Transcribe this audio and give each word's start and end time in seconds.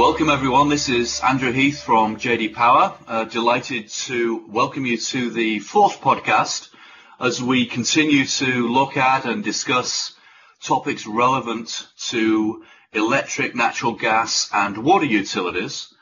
Welcome 0.00 0.30
everyone. 0.30 0.70
This 0.70 0.88
is 0.88 1.20
Andrew 1.20 1.52
Heath 1.52 1.82
from 1.82 2.16
JD 2.16 2.54
Power. 2.54 2.96
Uh, 3.06 3.24
delighted 3.24 3.90
to 4.06 4.46
welcome 4.48 4.86
you 4.86 4.96
to 4.96 5.28
the 5.28 5.58
fourth 5.58 6.00
podcast 6.00 6.70
as 7.20 7.42
we 7.42 7.66
continue 7.66 8.24
to 8.24 8.66
look 8.66 8.96
at 8.96 9.26
and 9.26 9.44
discuss 9.44 10.14
topics 10.62 11.06
relevant 11.06 11.86
to 12.08 12.64
electric, 12.94 13.54
natural 13.54 13.92
gas 13.92 14.48
and 14.54 14.78
water 14.78 15.04
utilities. 15.04 15.92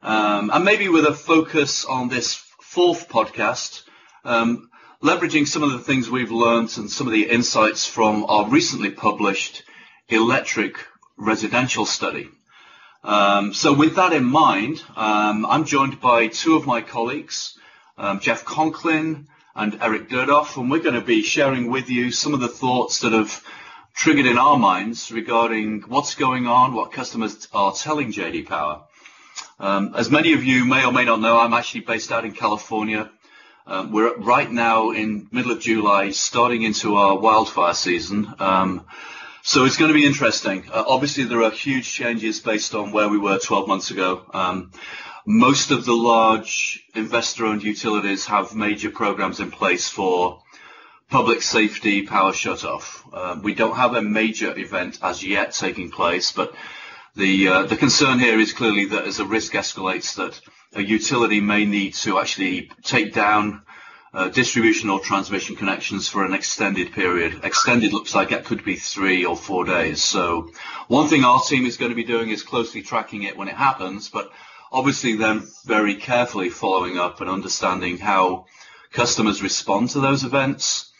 Um, 0.00 0.50
and 0.50 0.64
maybe 0.64 0.88
with 0.88 1.04
a 1.04 1.12
focus 1.12 1.84
on 1.84 2.08
this 2.08 2.32
fourth 2.62 3.10
podcast, 3.10 3.82
um, 4.24 4.70
leveraging 5.02 5.46
some 5.46 5.62
of 5.62 5.72
the 5.72 5.80
things 5.80 6.08
we've 6.08 6.32
learned 6.32 6.72
and 6.78 6.90
some 6.90 7.06
of 7.06 7.12
the 7.12 7.28
insights 7.28 7.86
from 7.86 8.24
our 8.30 8.48
recently 8.48 8.92
published 8.92 9.62
electric 10.08 10.78
residential 11.18 11.84
study. 11.84 12.30
Um, 13.06 13.54
so 13.54 13.72
with 13.72 13.94
that 13.94 14.12
in 14.12 14.24
mind, 14.24 14.82
um, 14.96 15.46
I'm 15.46 15.64
joined 15.64 16.00
by 16.00 16.26
two 16.26 16.56
of 16.56 16.66
my 16.66 16.80
colleagues, 16.80 17.56
um, 17.96 18.18
Jeff 18.18 18.44
Conklin 18.44 19.28
and 19.54 19.78
Eric 19.80 20.08
Durdoff, 20.08 20.56
and 20.56 20.68
we're 20.68 20.80
going 20.80 20.96
to 20.96 21.00
be 21.00 21.22
sharing 21.22 21.70
with 21.70 21.88
you 21.88 22.10
some 22.10 22.34
of 22.34 22.40
the 22.40 22.48
thoughts 22.48 22.98
that 23.02 23.12
have 23.12 23.44
triggered 23.94 24.26
in 24.26 24.38
our 24.38 24.58
minds 24.58 25.12
regarding 25.12 25.82
what's 25.82 26.16
going 26.16 26.48
on, 26.48 26.74
what 26.74 26.90
customers 26.90 27.46
are 27.52 27.72
telling 27.72 28.12
JD 28.12 28.48
Power. 28.48 28.82
Um, 29.60 29.94
as 29.96 30.10
many 30.10 30.32
of 30.32 30.42
you 30.42 30.64
may 30.64 30.84
or 30.84 30.90
may 30.90 31.04
not 31.04 31.20
know, 31.20 31.38
I'm 31.38 31.54
actually 31.54 31.82
based 31.82 32.10
out 32.10 32.24
in 32.24 32.32
California. 32.32 33.08
Um, 33.68 33.92
we're 33.92 34.16
right 34.16 34.50
now 34.50 34.90
in 34.90 35.28
middle 35.30 35.52
of 35.52 35.60
July, 35.60 36.10
starting 36.10 36.62
into 36.62 36.96
our 36.96 37.16
wildfire 37.16 37.74
season. 37.74 38.34
So 39.48 39.64
it's 39.64 39.76
going 39.76 39.92
to 39.92 39.94
be 39.94 40.04
interesting. 40.04 40.64
Uh, 40.72 40.82
obviously, 40.88 41.22
there 41.22 41.44
are 41.44 41.52
huge 41.52 41.88
changes 41.88 42.40
based 42.40 42.74
on 42.74 42.90
where 42.90 43.08
we 43.08 43.16
were 43.16 43.38
12 43.38 43.68
months 43.68 43.92
ago. 43.92 44.28
Um, 44.34 44.72
most 45.24 45.70
of 45.70 45.84
the 45.84 45.94
large 45.94 46.84
investor-owned 46.96 47.62
utilities 47.62 48.26
have 48.26 48.56
major 48.56 48.90
programs 48.90 49.38
in 49.38 49.52
place 49.52 49.88
for 49.88 50.42
public 51.10 51.42
safety 51.42 52.02
power 52.02 52.32
shutoff. 52.32 53.08
Uh, 53.12 53.38
we 53.40 53.54
don't 53.54 53.76
have 53.76 53.94
a 53.94 54.02
major 54.02 54.58
event 54.58 54.98
as 55.00 55.22
yet 55.22 55.52
taking 55.52 55.92
place, 55.92 56.32
but 56.32 56.52
the 57.14 57.46
uh, 57.46 57.62
the 57.62 57.76
concern 57.76 58.18
here 58.18 58.40
is 58.40 58.52
clearly 58.52 58.86
that 58.86 59.06
as 59.06 59.18
the 59.18 59.26
risk 59.26 59.52
escalates, 59.52 60.16
that 60.16 60.40
a 60.72 60.82
utility 60.82 61.40
may 61.40 61.64
need 61.64 61.94
to 61.94 62.18
actually 62.18 62.68
take 62.82 63.14
down 63.14 63.62
uh, 64.16 64.28
distribution 64.28 64.88
or 64.88 64.98
transmission 64.98 65.54
connections 65.54 66.08
for 66.08 66.24
an 66.24 66.32
extended 66.32 66.90
period. 66.92 67.44
Extended 67.44 67.92
looks 67.92 68.14
like 68.14 68.32
it 68.32 68.46
could 68.46 68.64
be 68.64 68.74
three 68.74 69.26
or 69.26 69.36
four 69.36 69.66
days. 69.66 70.02
So 70.02 70.50
one 70.88 71.08
thing 71.08 71.22
our 71.22 71.42
team 71.42 71.66
is 71.66 71.76
going 71.76 71.90
to 71.90 71.94
be 71.94 72.02
doing 72.02 72.30
is 72.30 72.42
closely 72.42 72.80
tracking 72.80 73.24
it 73.24 73.36
when 73.36 73.48
it 73.48 73.54
happens, 73.54 74.08
but 74.08 74.30
obviously 74.72 75.16
then 75.16 75.46
very 75.66 75.96
carefully 75.96 76.48
following 76.48 76.96
up 76.96 77.20
and 77.20 77.28
understanding 77.28 77.98
how 77.98 78.46
customers 78.90 79.42
respond 79.42 79.90
to 79.90 80.00
those 80.00 80.24
events 80.24 80.92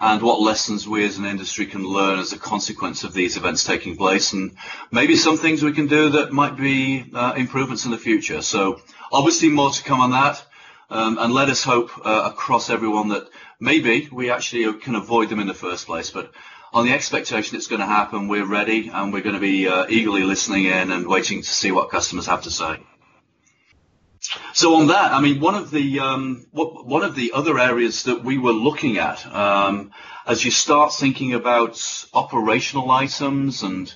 and 0.00 0.20
what 0.20 0.40
lessons 0.40 0.88
we 0.88 1.04
as 1.04 1.18
an 1.18 1.24
industry 1.24 1.66
can 1.66 1.84
learn 1.84 2.18
as 2.18 2.32
a 2.32 2.38
consequence 2.38 3.04
of 3.04 3.14
these 3.14 3.36
events 3.36 3.62
taking 3.62 3.96
place 3.96 4.32
and 4.32 4.56
maybe 4.90 5.14
some 5.14 5.38
things 5.38 5.62
we 5.62 5.72
can 5.72 5.86
do 5.86 6.10
that 6.10 6.32
might 6.32 6.56
be 6.56 7.08
uh, 7.14 7.32
improvements 7.36 7.84
in 7.84 7.92
the 7.92 7.96
future. 7.96 8.42
So 8.42 8.80
obviously 9.12 9.50
more 9.50 9.70
to 9.70 9.84
come 9.84 10.00
on 10.00 10.10
that. 10.10 10.44
Um, 10.88 11.18
and 11.18 11.32
let 11.32 11.48
us 11.48 11.64
hope 11.64 11.90
uh, 12.06 12.30
across 12.32 12.70
everyone 12.70 13.08
that 13.08 13.28
maybe 13.58 14.08
we 14.12 14.30
actually 14.30 14.72
can 14.78 14.94
avoid 14.94 15.30
them 15.30 15.40
in 15.40 15.48
the 15.48 15.54
first 15.54 15.86
place. 15.86 16.10
But 16.10 16.30
on 16.72 16.86
the 16.86 16.92
expectation 16.92 17.56
it's 17.56 17.66
going 17.66 17.80
to 17.80 17.86
happen, 17.86 18.28
we're 18.28 18.46
ready 18.46 18.88
and 18.92 19.12
we're 19.12 19.22
going 19.22 19.34
to 19.34 19.40
be 19.40 19.66
uh, 19.66 19.86
eagerly 19.88 20.22
listening 20.22 20.66
in 20.66 20.92
and 20.92 21.06
waiting 21.08 21.42
to 21.42 21.48
see 21.48 21.72
what 21.72 21.90
customers 21.90 22.26
have 22.26 22.42
to 22.42 22.50
say. 22.50 22.78
So 24.54 24.74
on 24.76 24.88
that, 24.88 25.12
I 25.12 25.20
mean, 25.20 25.40
one 25.40 25.54
of 25.54 25.70
the 25.70 26.00
um, 26.00 26.46
one 26.52 27.02
of 27.04 27.14
the 27.14 27.32
other 27.32 27.58
areas 27.58 28.04
that 28.04 28.24
we 28.24 28.38
were 28.38 28.52
looking 28.52 28.98
at 28.98 29.24
um, 29.26 29.92
as 30.26 30.44
you 30.44 30.50
start 30.50 30.94
thinking 30.94 31.34
about 31.34 31.80
operational 32.12 32.90
items, 32.90 33.62
and 33.62 33.92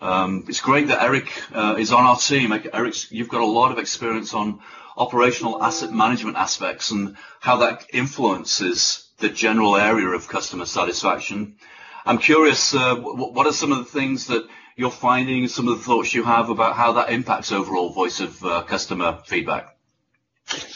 um, 0.00 0.44
it's 0.48 0.60
great 0.60 0.88
that 0.88 1.02
Eric 1.02 1.32
uh, 1.54 1.76
is 1.78 1.92
on 1.92 2.04
our 2.04 2.16
team. 2.16 2.52
Eric, 2.52 3.10
you've 3.10 3.28
got 3.28 3.40
a 3.40 3.46
lot 3.46 3.72
of 3.72 3.78
experience 3.78 4.34
on 4.34 4.60
operational 4.96 5.62
asset 5.62 5.92
management 5.92 6.36
aspects 6.36 6.90
and 6.90 7.16
how 7.40 7.58
that 7.58 7.86
influences 7.92 9.08
the 9.18 9.28
general 9.28 9.76
area 9.76 10.08
of 10.08 10.28
customer 10.28 10.66
satisfaction. 10.66 11.56
I'm 12.04 12.18
curious, 12.18 12.74
uh, 12.74 12.96
what 12.96 13.46
are 13.46 13.52
some 13.52 13.72
of 13.72 13.78
the 13.78 13.84
things 13.84 14.26
that 14.26 14.46
you're 14.76 14.90
finding, 14.90 15.46
some 15.48 15.68
of 15.68 15.78
the 15.78 15.84
thoughts 15.84 16.14
you 16.14 16.24
have 16.24 16.50
about 16.50 16.74
how 16.74 16.92
that 16.94 17.10
impacts 17.10 17.52
overall 17.52 17.92
voice 17.92 18.20
of 18.20 18.44
uh, 18.44 18.62
customer 18.62 19.20
feedback? 19.24 19.76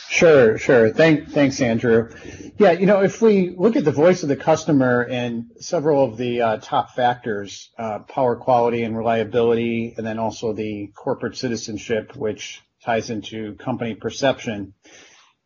Sure, 0.08 0.56
sure. 0.56 0.90
Thank, 0.90 1.30
thanks, 1.30 1.60
Andrew. 1.60 2.10
Yeah, 2.58 2.72
you 2.72 2.86
know, 2.86 3.02
if 3.02 3.20
we 3.20 3.50
look 3.50 3.76
at 3.76 3.84
the 3.84 3.92
voice 3.92 4.22
of 4.22 4.28
the 4.28 4.36
customer 4.36 5.02
and 5.02 5.50
several 5.58 6.04
of 6.04 6.16
the 6.16 6.40
uh, 6.40 6.56
top 6.58 6.94
factors, 6.94 7.70
uh, 7.76 7.98
power 7.98 8.36
quality 8.36 8.84
and 8.84 8.96
reliability, 8.96 9.94
and 9.96 10.06
then 10.06 10.18
also 10.18 10.52
the 10.52 10.92
corporate 10.94 11.36
citizenship, 11.36 12.16
which 12.16 12.62
ties 12.86 13.10
into 13.10 13.54
company 13.56 13.94
perception. 13.94 14.72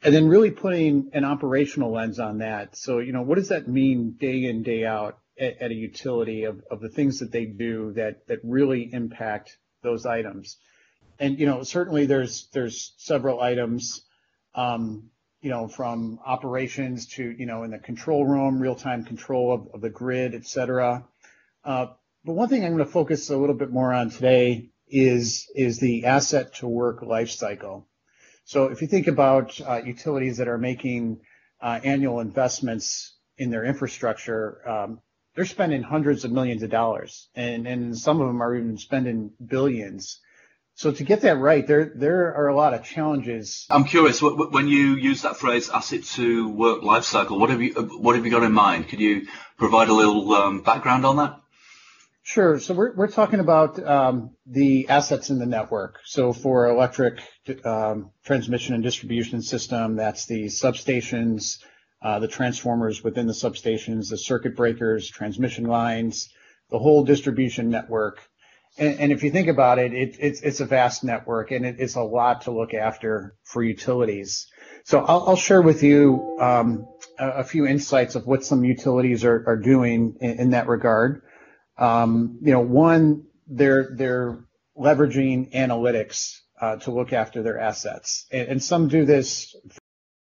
And 0.02 0.14
then 0.14 0.28
really 0.28 0.50
putting 0.50 1.10
an 1.12 1.24
operational 1.24 1.92
lens 1.92 2.18
on 2.20 2.38
that. 2.38 2.76
So, 2.76 3.00
you 3.00 3.12
know, 3.12 3.22
what 3.22 3.36
does 3.36 3.48
that 3.48 3.68
mean 3.68 4.16
day 4.18 4.44
in, 4.44 4.62
day 4.62 4.86
out 4.86 5.18
at, 5.38 5.60
at 5.60 5.70
a 5.70 5.74
utility 5.74 6.44
of, 6.44 6.62
of 6.70 6.80
the 6.80 6.88
things 6.88 7.18
that 7.18 7.32
they 7.32 7.44
do 7.44 7.92
that, 7.94 8.26
that 8.28 8.38
really 8.42 8.88
impact 8.92 9.58
those 9.82 10.06
items? 10.06 10.56
And, 11.18 11.38
you 11.38 11.44
know, 11.44 11.62
certainly 11.64 12.06
there's, 12.06 12.48
there's 12.54 12.94
several 12.96 13.42
items, 13.42 14.02
um, 14.54 15.10
you 15.42 15.50
know, 15.50 15.68
from 15.68 16.18
operations 16.24 17.06
to, 17.08 17.22
you 17.22 17.44
know, 17.44 17.62
in 17.64 17.70
the 17.70 17.78
control 17.78 18.24
room, 18.24 18.58
real-time 18.58 19.04
control 19.04 19.52
of, 19.52 19.68
of 19.74 19.80
the 19.82 19.90
grid, 19.90 20.34
et 20.34 20.46
cetera. 20.46 21.04
Uh, 21.62 21.88
but 22.24 22.32
one 22.32 22.48
thing 22.48 22.64
I'm 22.64 22.74
going 22.74 22.86
to 22.86 22.90
focus 22.90 23.28
a 23.28 23.36
little 23.36 23.54
bit 23.54 23.70
more 23.70 23.92
on 23.92 24.08
today 24.08 24.70
is 24.90 25.50
is 25.54 25.78
the 25.78 26.06
asset 26.06 26.54
to 26.56 26.68
work 26.68 27.02
life 27.02 27.30
cycle. 27.30 27.86
So 28.44 28.66
if 28.66 28.82
you 28.82 28.88
think 28.88 29.06
about 29.06 29.60
uh, 29.60 29.80
utilities 29.84 30.38
that 30.38 30.48
are 30.48 30.58
making 30.58 31.20
uh, 31.60 31.80
annual 31.84 32.20
investments 32.20 33.14
in 33.38 33.50
their 33.50 33.64
infrastructure, 33.64 34.68
um, 34.68 35.00
they're 35.34 35.44
spending 35.44 35.82
hundreds 35.82 36.24
of 36.24 36.32
millions 36.32 36.62
of 36.62 36.70
dollars, 36.70 37.28
and 37.34 37.66
and 37.66 37.96
some 37.96 38.20
of 38.20 38.26
them 38.26 38.42
are 38.42 38.54
even 38.56 38.76
spending 38.78 39.32
billions. 39.44 40.20
So 40.74 40.90
to 40.90 41.04
get 41.04 41.20
that 41.22 41.36
right, 41.36 41.66
there 41.66 41.92
there 41.94 42.34
are 42.34 42.48
a 42.48 42.56
lot 42.56 42.74
of 42.74 42.84
challenges. 42.84 43.66
I'm 43.70 43.84
curious 43.84 44.22
when 44.22 44.66
you 44.66 44.96
use 44.96 45.22
that 45.22 45.36
phrase 45.36 45.68
"asset 45.68 46.04
to 46.16 46.48
work 46.48 46.82
life 46.82 47.04
cycle." 47.04 47.38
What 47.38 47.50
have 47.50 47.60
you 47.60 47.72
what 47.74 48.16
have 48.16 48.24
you 48.24 48.30
got 48.30 48.42
in 48.42 48.52
mind? 48.52 48.88
Could 48.88 49.00
you 49.00 49.26
provide 49.58 49.88
a 49.88 49.92
little 49.92 50.32
um, 50.32 50.62
background 50.62 51.04
on 51.04 51.16
that? 51.16 51.39
Sure. 52.22 52.58
So 52.60 52.74
we're 52.74 52.94
we're 52.94 53.08
talking 53.08 53.40
about 53.40 53.82
um, 53.84 54.36
the 54.46 54.88
assets 54.88 55.30
in 55.30 55.38
the 55.38 55.46
network. 55.46 56.00
So 56.04 56.32
for 56.32 56.68
electric 56.68 57.20
um, 57.64 58.10
transmission 58.24 58.74
and 58.74 58.82
distribution 58.82 59.42
system, 59.42 59.96
that's 59.96 60.26
the 60.26 60.44
substations, 60.44 61.58
uh, 62.02 62.18
the 62.18 62.28
transformers 62.28 63.02
within 63.02 63.26
the 63.26 63.32
substations, 63.32 64.10
the 64.10 64.18
circuit 64.18 64.54
breakers, 64.54 65.08
transmission 65.08 65.64
lines, 65.64 66.28
the 66.70 66.78
whole 66.78 67.04
distribution 67.04 67.70
network. 67.70 68.20
And, 68.78 69.10
if 69.10 69.24
you 69.24 69.32
think 69.32 69.48
about 69.48 69.80
it, 69.80 69.92
it 69.92 70.16
it's 70.20 70.40
it's 70.42 70.60
a 70.60 70.64
vast 70.64 71.02
network, 71.02 71.50
and 71.50 71.66
it 71.66 71.80
is 71.80 71.96
a 71.96 72.02
lot 72.02 72.42
to 72.42 72.52
look 72.52 72.72
after 72.72 73.34
for 73.42 73.64
utilities. 73.64 74.46
So 74.84 75.00
I'll, 75.00 75.36
share 75.36 75.60
with 75.60 75.82
you 75.82 76.36
um, 76.40 76.86
a, 77.18 77.44
few 77.44 77.66
insights 77.66 78.14
of 78.14 78.26
what 78.26 78.44
some 78.44 78.64
utilities 78.64 79.24
are, 79.24 79.56
doing 79.56 80.16
in, 80.20 80.38
in 80.38 80.50
that 80.50 80.68
regard. 80.68 81.22
Um, 81.80 82.38
you 82.42 82.52
know, 82.52 82.60
one, 82.60 83.26
they're 83.48 84.44
leveraging 84.76 85.52
analytics 85.54 86.38
uh, 86.60 86.76
to 86.76 86.90
look 86.90 87.12
after 87.12 87.42
their 87.42 87.58
assets, 87.58 88.26
and, 88.30 88.62
some 88.62 88.88
do 88.88 89.06
this. 89.06 89.56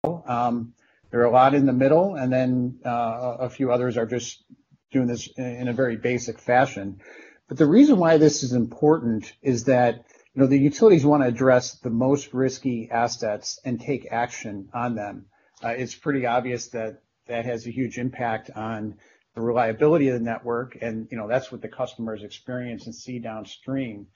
Um, 0.03 0.73
there 1.09 1.21
are 1.21 1.25
a 1.25 1.31
lot 1.31 1.53
in 1.53 1.65
the 1.65 1.73
middle, 1.73 2.15
and 2.15 2.31
then 2.31 2.79
uh, 2.85 3.37
a 3.39 3.49
few 3.49 3.71
others 3.71 3.97
are 3.97 4.05
just 4.05 4.43
doing 4.91 5.07
this 5.07 5.29
in 5.37 5.69
a 5.69 5.73
very 5.73 5.95
basic 5.95 6.39
fashion. 6.39 6.99
But 7.47 7.57
the 7.57 7.65
reason 7.65 7.97
why 7.97 8.17
this 8.17 8.43
is 8.43 8.51
important 8.51 9.31
is 9.41 9.63
that 9.65 10.03
you 10.33 10.41
know 10.41 10.47
the 10.47 10.59
utilities 10.59 11.05
want 11.05 11.23
to 11.23 11.29
address 11.29 11.79
the 11.79 11.89
most 11.89 12.33
risky 12.33 12.89
assets 12.91 13.59
and 13.63 13.79
take 13.79 14.11
action 14.11 14.69
on 14.73 14.95
them. 14.95 15.27
Uh, 15.63 15.69
it's 15.69 15.95
pretty 15.95 16.25
obvious 16.25 16.67
that 16.69 17.01
that 17.27 17.45
has 17.45 17.65
a 17.65 17.71
huge 17.71 17.97
impact 17.97 18.51
on 18.55 18.95
the 19.35 19.41
reliability 19.41 20.07
of 20.07 20.17
the 20.17 20.25
network, 20.25 20.77
and 20.81 21.07
you 21.11 21.17
know 21.17 21.27
that's 21.27 21.51
what 21.51 21.61
the 21.61 21.67
customers 21.67 22.23
experience 22.23 22.85
and 22.85 22.95
see 22.95 23.19
downstream. 23.19 24.07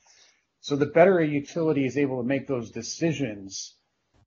So 0.62 0.76
the 0.76 0.86
better 0.86 1.20
a 1.20 1.28
utility 1.28 1.86
is 1.86 1.98
able 1.98 2.22
to 2.22 2.28
make 2.28 2.48
those 2.48 2.72
decisions 2.72 3.76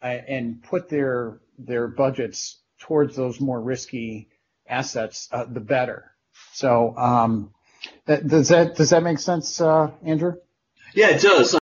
uh, 0.03 0.07
and 0.07 0.63
put 0.63 0.89
their 0.89 1.41
their 1.59 1.89
budgets 1.89 2.61
towards 2.79 3.17
those 3.17 3.41
more 3.41 3.61
risky 3.61 4.29
assets, 4.69 5.29
uh, 5.33 5.45
the 5.45 5.61
better. 5.61 6.13
So 6.53 6.97
um, 6.97 7.53
does 8.07 8.49
that 8.49 8.77
does 8.77 8.91
that 8.91 9.03
make 9.03 9.19
sense, 9.19 9.61
uh, 9.61 9.91
Andrew? 10.05 10.35
Yeah, 10.95 11.11
it 11.11 11.23
does. 11.23 11.59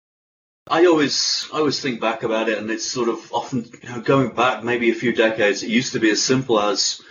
I 0.68 0.86
always 0.86 1.48
I 1.54 1.58
always 1.58 1.80
think 1.80 2.00
back 2.00 2.24
about 2.24 2.50
it, 2.50 2.58
and 2.58 2.70
it's 2.70 2.86
sort 2.86 3.10
of 3.10 3.32
often 3.32 3.66
you 3.84 3.90
know, 3.90 4.02
going 4.02 4.30
back 4.36 4.64
maybe 4.64 4.90
a 4.92 4.96
few 4.96 5.14
decades. 5.14 5.64
It 5.64 5.70
used 5.70 5.94
to 5.94 6.00
be 6.00 6.12
as 6.12 6.22
simple 6.22 6.60
as 6.60 7.02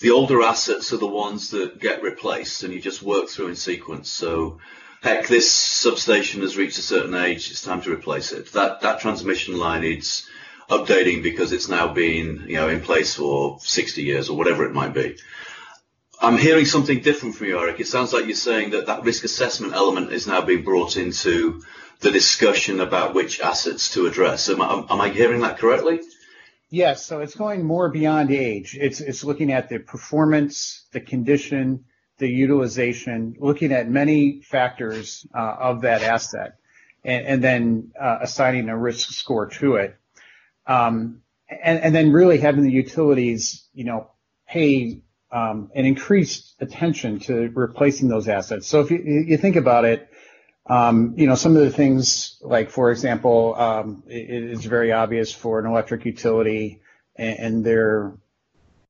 the 0.00 0.10
older 0.10 0.42
assets 0.42 0.92
are 0.92 0.98
the 0.98 1.06
ones 1.06 1.50
that 1.50 1.80
get 1.80 2.02
replaced, 2.02 2.62
and 2.62 2.72
you 2.72 2.80
just 2.80 3.02
work 3.02 3.28
through 3.28 3.48
in 3.48 3.56
sequence. 3.56 4.08
So, 4.08 4.58
heck, 5.02 5.26
this 5.26 5.50
substation 5.50 6.42
has 6.42 6.56
reached 6.56 6.78
a 6.78 6.82
certain 6.82 7.14
age; 7.14 7.50
it's 7.50 7.62
time 7.62 7.82
to 7.82 7.92
replace 7.92 8.32
it. 8.32 8.52
That 8.52 8.80
that 8.82 9.00
transmission 9.00 9.58
line 9.58 9.82
needs 9.82 10.28
updating 10.70 11.22
because 11.22 11.52
it's 11.52 11.68
now 11.68 11.88
been 11.92 12.44
you 12.46 12.56
know 12.56 12.68
in 12.68 12.80
place 12.80 13.14
for 13.14 13.58
60 13.60 14.02
years 14.02 14.28
or 14.28 14.36
whatever 14.36 14.64
it 14.64 14.74
might 14.74 14.94
be. 14.94 15.16
I'm 16.20 16.36
hearing 16.36 16.64
something 16.64 17.00
different 17.00 17.36
from 17.36 17.46
you, 17.46 17.58
Eric. 17.58 17.78
It 17.80 17.86
sounds 17.86 18.12
like 18.12 18.26
you're 18.26 18.34
saying 18.34 18.70
that 18.70 18.86
that 18.86 19.04
risk 19.04 19.24
assessment 19.24 19.74
element 19.74 20.12
is 20.12 20.26
now 20.26 20.40
being 20.40 20.64
brought 20.64 20.96
into 20.96 21.62
the 22.00 22.10
discussion 22.10 22.80
about 22.80 23.14
which 23.14 23.40
assets 23.40 23.92
to 23.94 24.06
address. 24.06 24.48
Am 24.48 24.60
I, 24.60 24.84
am 24.90 25.00
I 25.00 25.08
hearing 25.10 25.40
that 25.42 25.58
correctly? 25.58 26.00
Yes. 26.70 27.06
So 27.06 27.20
it's 27.20 27.34
going 27.34 27.64
more 27.64 27.88
beyond 27.88 28.30
age. 28.30 28.76
It's 28.78 29.00
it's 29.00 29.24
looking 29.24 29.52
at 29.52 29.68
the 29.68 29.78
performance, 29.78 30.86
the 30.92 31.00
condition, 31.00 31.84
the 32.18 32.28
utilization, 32.28 33.36
looking 33.38 33.72
at 33.72 33.88
many 33.88 34.42
factors 34.42 35.26
uh, 35.34 35.56
of 35.60 35.82
that 35.82 36.02
asset, 36.02 36.56
and, 37.04 37.26
and 37.26 37.44
then 37.44 37.92
uh, 37.98 38.18
assigning 38.20 38.68
a 38.68 38.76
risk 38.76 39.10
score 39.10 39.46
to 39.46 39.76
it. 39.76 39.96
Um, 40.66 41.22
and, 41.48 41.80
and 41.80 41.94
then 41.94 42.12
really 42.12 42.38
having 42.38 42.64
the 42.64 42.72
utilities, 42.72 43.66
you 43.72 43.84
know, 43.84 44.10
pay 44.46 45.00
um, 45.32 45.70
an 45.74 45.86
increased 45.86 46.54
attention 46.60 47.20
to 47.20 47.50
replacing 47.54 48.08
those 48.08 48.28
assets. 48.28 48.66
So 48.66 48.80
if 48.80 48.90
you, 48.90 48.98
you 48.98 49.38
think 49.38 49.56
about 49.56 49.86
it, 49.86 50.08
um, 50.68 51.14
you 51.16 51.26
know, 51.26 51.34
some 51.34 51.56
of 51.56 51.62
the 51.62 51.70
things 51.70 52.38
like, 52.42 52.70
for 52.70 52.90
example, 52.90 53.54
um, 53.54 54.02
it, 54.06 54.30
it 54.30 54.50
is 54.50 54.64
very 54.64 54.92
obvious 54.92 55.32
for 55.32 55.58
an 55.58 55.66
electric 55.66 56.04
utility 56.04 56.80
and, 57.16 57.38
and 57.38 57.64
their 57.64 58.12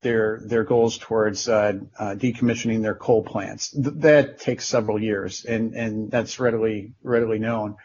their 0.01 0.39
their 0.45 0.63
goals 0.63 0.97
towards 0.97 1.49
uh, 1.49 1.73
uh, 1.97 2.15
decommissioning 2.15 2.81
their 2.81 2.95
coal 2.95 3.23
plants. 3.23 3.71
Th- 3.71 3.95
that 3.97 4.39
takes 4.39 4.65
several 4.65 5.01
years, 5.01 5.45
and 5.45 5.73
and 5.73 6.11
that's 6.11 6.39
readily 6.39 6.93
readily 7.03 7.39
known. 7.39 7.75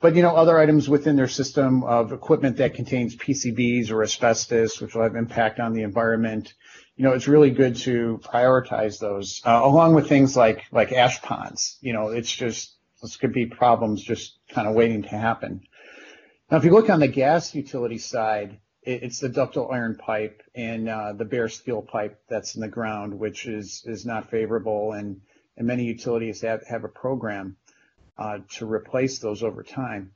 But 0.00 0.14
you 0.14 0.22
know, 0.22 0.36
other 0.36 0.58
items 0.58 0.88
within 0.88 1.16
their 1.16 1.28
system 1.28 1.82
of 1.82 2.12
equipment 2.12 2.58
that 2.58 2.74
contains 2.74 3.16
PCBs 3.16 3.90
or 3.90 4.02
asbestos, 4.02 4.80
which 4.80 4.94
will 4.94 5.02
have 5.02 5.16
impact 5.16 5.58
on 5.58 5.72
the 5.72 5.82
environment, 5.82 6.52
you 6.96 7.04
know, 7.04 7.12
it's 7.12 7.28
really 7.28 7.50
good 7.50 7.76
to 7.76 8.20
prioritize 8.22 8.98
those, 9.00 9.40
uh, 9.44 9.60
along 9.62 9.94
with 9.94 10.08
things 10.08 10.36
like 10.36 10.64
like 10.70 10.92
ash 10.92 11.20
ponds. 11.22 11.78
You 11.80 11.94
know, 11.94 12.08
it's 12.08 12.30
just 12.30 12.75
this 13.02 13.16
could 13.16 13.32
be 13.32 13.46
problems 13.46 14.02
just 14.02 14.38
kind 14.48 14.66
of 14.66 14.74
waiting 14.74 15.02
to 15.02 15.08
happen. 15.08 15.62
Now, 16.50 16.58
if 16.58 16.64
you 16.64 16.70
look 16.70 16.90
on 16.90 17.00
the 17.00 17.08
gas 17.08 17.54
utility 17.54 17.98
side, 17.98 18.58
it, 18.82 19.02
it's 19.02 19.20
the 19.20 19.28
ductile 19.28 19.70
iron 19.70 19.96
pipe 19.96 20.42
and 20.54 20.88
uh, 20.88 21.12
the 21.12 21.24
bare 21.24 21.48
steel 21.48 21.82
pipe 21.82 22.20
that's 22.28 22.54
in 22.54 22.60
the 22.60 22.68
ground, 22.68 23.18
which 23.18 23.46
is 23.46 23.82
is 23.86 24.06
not 24.06 24.30
favorable, 24.30 24.92
and 24.92 25.20
and 25.56 25.66
many 25.66 25.84
utilities 25.84 26.40
have 26.42 26.66
have 26.66 26.84
a 26.84 26.88
program 26.88 27.56
uh, 28.18 28.38
to 28.56 28.70
replace 28.70 29.18
those 29.18 29.42
over 29.42 29.62
time. 29.62 30.12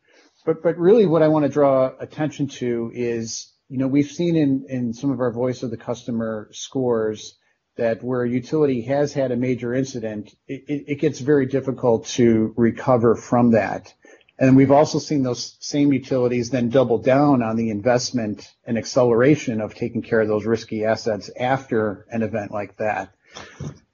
But 0.46 0.62
but 0.62 0.78
really, 0.78 1.06
what 1.06 1.22
I 1.22 1.28
want 1.28 1.44
to 1.44 1.50
draw 1.50 1.92
attention 1.98 2.48
to 2.48 2.90
is 2.94 3.52
you 3.70 3.78
know, 3.78 3.86
we've 3.86 4.10
seen 4.10 4.34
in, 4.34 4.66
in 4.68 4.92
some 4.92 5.12
of 5.12 5.20
our 5.20 5.30
voice 5.30 5.62
of 5.62 5.70
the 5.70 5.76
customer 5.76 6.48
scores 6.50 7.38
that 7.80 8.04
where 8.04 8.22
a 8.22 8.28
utility 8.28 8.82
has 8.82 9.14
had 9.14 9.32
a 9.32 9.36
major 9.36 9.74
incident, 9.74 10.34
it, 10.46 10.84
it, 10.86 11.00
gets 11.00 11.18
very 11.18 11.46
difficult 11.46 12.06
to 12.06 12.52
recover 12.56 13.16
from 13.16 13.52
that. 13.52 13.92
And 14.38 14.54
we've 14.54 14.70
also 14.70 14.98
seen 14.98 15.22
those 15.22 15.56
same 15.60 15.90
utilities 15.90 16.50
then 16.50 16.68
double 16.68 16.98
down 16.98 17.42
on 17.42 17.56
the 17.56 17.70
investment 17.70 18.46
and 18.66 18.76
acceleration 18.76 19.62
of 19.62 19.74
taking 19.74 20.02
care 20.02 20.20
of 20.20 20.28
those 20.28 20.44
risky 20.44 20.84
assets 20.84 21.30
after 21.38 22.06
an 22.10 22.22
event 22.22 22.52
like 22.52 22.76
that. 22.76 23.14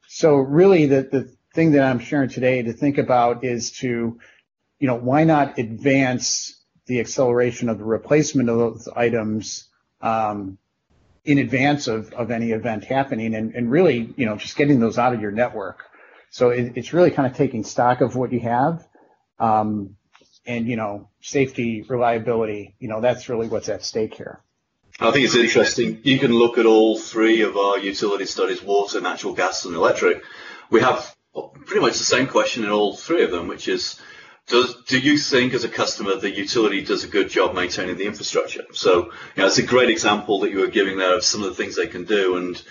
So 0.08 0.34
really 0.34 0.86
the, 0.86 1.02
the 1.02 1.36
thing 1.54 1.72
that 1.72 1.84
I'm 1.84 2.00
sharing 2.00 2.28
today 2.28 2.62
to 2.62 2.72
think 2.72 2.98
about 2.98 3.44
is 3.44 3.70
to, 3.78 4.18
you 4.80 4.86
know, 4.88 4.96
why 4.96 5.22
not 5.22 5.58
advance 5.58 6.60
the 6.86 6.98
acceleration 6.98 7.68
of 7.68 7.78
the 7.78 7.84
replacement 7.84 8.48
of 8.48 8.56
those 8.58 8.88
items 8.94 9.68
um, 10.00 10.58
in 11.26 11.38
advance 11.38 11.88
of, 11.88 12.12
of 12.14 12.30
any 12.30 12.52
event 12.52 12.84
happening 12.84 13.34
and, 13.34 13.54
and 13.54 13.70
really, 13.70 14.14
you 14.16 14.26
know, 14.26 14.36
just 14.36 14.56
getting 14.56 14.80
those 14.80 14.96
out 14.96 15.12
of 15.12 15.20
your 15.20 15.32
network. 15.32 15.82
So 16.30 16.50
it, 16.50 16.72
it's 16.76 16.92
really 16.92 17.10
kind 17.10 17.30
of 17.30 17.36
taking 17.36 17.64
stock 17.64 18.00
of 18.00 18.14
what 18.14 18.32
you 18.32 18.40
have. 18.40 18.86
Um, 19.38 19.96
and, 20.46 20.66
you 20.66 20.76
know, 20.76 21.10
safety, 21.20 21.84
reliability, 21.88 22.76
you 22.78 22.88
know, 22.88 23.00
that's 23.00 23.28
really 23.28 23.48
what's 23.48 23.68
at 23.68 23.84
stake 23.84 24.14
here. 24.14 24.40
I 25.00 25.10
think 25.10 25.24
it's 25.26 25.34
interesting. 25.34 26.00
You 26.04 26.18
can 26.18 26.32
look 26.32 26.56
at 26.56 26.64
all 26.64 26.96
three 26.96 27.42
of 27.42 27.56
our 27.56 27.78
utility 27.78 28.24
studies, 28.24 28.62
water, 28.62 29.00
natural 29.00 29.34
gas, 29.34 29.64
and 29.64 29.74
electric. 29.74 30.22
We 30.70 30.80
have 30.80 31.14
pretty 31.66 31.80
much 31.80 31.98
the 31.98 32.04
same 32.04 32.28
question 32.28 32.64
in 32.64 32.70
all 32.70 32.96
three 32.96 33.24
of 33.24 33.30
them, 33.30 33.48
which 33.48 33.66
is 33.68 34.00
does, 34.46 34.76
do 34.84 34.98
you 34.98 35.18
think 35.18 35.54
as 35.54 35.64
a 35.64 35.68
customer 35.68 36.16
the 36.16 36.30
utility 36.30 36.82
does 36.82 37.02
a 37.02 37.08
good 37.08 37.28
job 37.28 37.54
maintaining 37.54 37.96
the 37.96 38.06
infrastructure? 38.06 38.64
So, 38.72 39.06
you 39.06 39.10
know, 39.42 39.46
it's 39.46 39.58
a 39.58 39.62
great 39.62 39.90
example 39.90 40.40
that 40.40 40.50
you 40.50 40.58
were 40.58 40.68
giving 40.68 40.98
there 40.98 41.16
of 41.16 41.24
some 41.24 41.42
of 41.42 41.48
the 41.48 41.54
things 41.54 41.74
they 41.74 41.88
can 41.88 42.04
do. 42.04 42.36
And, 42.36 42.62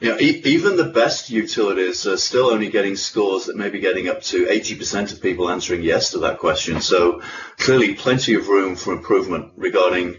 you 0.00 0.08
know, 0.08 0.18
e- 0.18 0.40
even 0.44 0.76
the 0.76 0.84
best 0.84 1.28
utilities 1.28 2.06
are 2.06 2.16
still 2.16 2.46
only 2.46 2.70
getting 2.70 2.96
scores 2.96 3.46
that 3.46 3.56
may 3.56 3.68
be 3.68 3.80
getting 3.80 4.08
up 4.08 4.22
to 4.22 4.46
80% 4.46 5.12
of 5.12 5.20
people 5.20 5.50
answering 5.50 5.82
yes 5.82 6.12
to 6.12 6.18
that 6.20 6.38
question. 6.38 6.80
So 6.80 7.20
clearly 7.58 7.94
plenty 7.94 8.34
of 8.34 8.48
room 8.48 8.74
for 8.74 8.94
improvement 8.94 9.52
regarding 9.56 10.16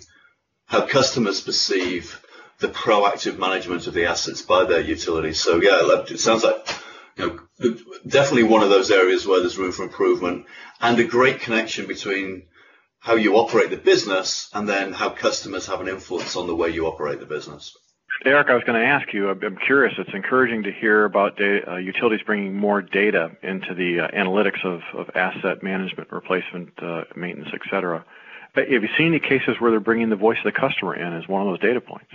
how 0.68 0.86
customers 0.86 1.42
perceive 1.42 2.20
the 2.60 2.68
proactive 2.68 3.40
management 3.40 3.88
of 3.88 3.96
the 3.96 4.06
assets 4.06 4.44
by 4.44 4.64
their 4.66 4.82
utilities. 4.82 5.40
So 5.40 5.60
yeah, 5.60 6.04
it 6.08 6.20
sounds 6.20 6.44
like 6.44 6.68
you 7.18 7.28
know, 7.28 7.40
definitely 7.60 8.44
one 8.44 8.64
of 8.64 8.70
those 8.70 8.92
areas 8.92 9.26
where 9.26 9.40
there's 9.40 9.58
room 9.58 9.72
for 9.72 9.84
improvement 9.84 10.46
and 10.82 11.00
a 11.00 11.04
great 11.04 11.40
connection 11.40 11.88
between 11.88 12.44
how 13.00 13.16
you 13.16 13.36
operate 13.36 13.70
the 13.70 13.78
business 13.78 14.50
and 14.54 14.68
then 14.68 14.94
how 14.94 15.10
customers 15.10 15.68
have 15.68 15.82
an 15.82 15.88
influence 15.88 16.36
on 16.36 16.48
the 16.48 16.56
way 16.56 16.70
you 16.70 16.88
operate 16.88 17.20
the 17.20 17.26
business. 17.26 17.76
Eric, 18.26 18.48
I 18.50 18.54
was 18.54 18.64
going 18.64 18.80
to 18.80 18.88
ask 18.88 19.12
you, 19.14 19.30
I'm 19.30 19.58
curious, 19.66 19.94
it's 19.98 20.14
encouraging 20.14 20.64
to 20.64 20.72
hear 20.72 21.04
about 21.04 21.36
data, 21.36 21.74
uh, 21.74 21.76
utilities 21.78 22.22
bringing 22.26 22.56
more 22.56 22.82
data 22.82 23.32
into 23.42 23.74
the 23.74 24.02
uh, 24.02 24.08
analytics 24.18 24.64
of, 24.64 24.82
of, 24.94 25.10
asset 25.16 25.62
management, 25.62 26.12
replacement, 26.12 26.72
uh, 26.82 27.04
maintenance, 27.16 27.50
et 27.54 27.60
cetera. 27.70 28.06
Have 28.56 28.70
you 28.70 28.88
seen 28.98 29.08
any 29.08 29.20
cases 29.20 29.56
where 29.60 29.72
they're 29.72 29.80
bringing 29.80 30.10
the 30.10 30.16
voice 30.16 30.38
of 30.38 30.54
the 30.54 30.58
customer 30.58 30.96
in 30.96 31.12
as 31.14 31.28
one 31.28 31.42
of 31.42 31.48
those 31.48 31.60
data 31.60 31.82
points? 31.82 32.12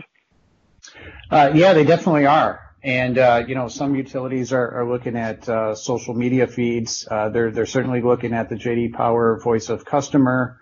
Uh, 1.30 1.50
yeah, 1.54 1.74
they 1.74 1.84
definitely 1.84 2.26
are. 2.26 2.67
And 2.82 3.18
uh, 3.18 3.44
you 3.46 3.56
know, 3.56 3.68
some 3.68 3.96
utilities 3.96 4.52
are, 4.52 4.80
are 4.80 4.88
looking 4.88 5.16
at 5.16 5.48
uh, 5.48 5.74
social 5.74 6.14
media 6.14 6.46
feeds. 6.46 7.06
Uh, 7.10 7.28
they're 7.28 7.50
they're 7.50 7.66
certainly 7.66 8.00
looking 8.02 8.32
at 8.32 8.48
the 8.48 8.54
JD 8.54 8.92
Power 8.92 9.40
Voice 9.42 9.68
of 9.68 9.84
Customer, 9.84 10.60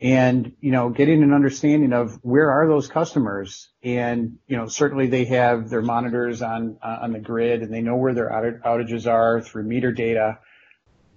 and 0.00 0.54
you 0.60 0.70
know, 0.70 0.88
getting 0.88 1.22
an 1.22 1.34
understanding 1.34 1.92
of 1.92 2.18
where 2.22 2.50
are 2.50 2.66
those 2.66 2.88
customers. 2.88 3.68
And 3.82 4.38
you 4.46 4.56
know, 4.56 4.68
certainly 4.68 5.08
they 5.08 5.26
have 5.26 5.68
their 5.68 5.82
monitors 5.82 6.40
on 6.40 6.78
on 6.82 7.12
the 7.12 7.20
grid, 7.20 7.60
and 7.60 7.72
they 7.72 7.82
know 7.82 7.96
where 7.96 8.14
their 8.14 8.30
outages 8.64 9.06
are 9.06 9.42
through 9.42 9.64
meter 9.64 9.92
data. 9.92 10.38